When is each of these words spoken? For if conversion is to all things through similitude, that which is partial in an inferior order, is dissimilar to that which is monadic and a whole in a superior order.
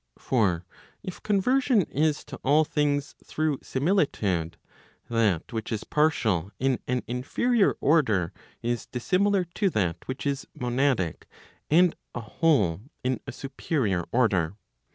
For 0.17 0.65
if 1.03 1.21
conversion 1.21 1.83
is 1.83 2.23
to 2.23 2.37
all 2.37 2.65
things 2.65 3.13
through 3.23 3.59
similitude, 3.61 4.57
that 5.11 5.53
which 5.53 5.71
is 5.71 5.83
partial 5.83 6.49
in 6.57 6.79
an 6.87 7.03
inferior 7.05 7.73
order, 7.79 8.33
is 8.63 8.87
dissimilar 8.87 9.43
to 9.43 9.69
that 9.69 9.97
which 10.07 10.25
is 10.25 10.47
monadic 10.59 11.27
and 11.69 11.95
a 12.15 12.19
whole 12.21 12.81
in 13.03 13.19
a 13.27 13.31
superior 13.31 14.05
order. 14.11 14.55